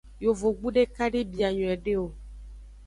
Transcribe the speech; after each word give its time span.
Yovogbu 0.23 0.67
deka 0.75 1.03
de 1.13 1.21
bia 1.31 1.49
nyuiede 1.53 1.93
o. 2.03 2.07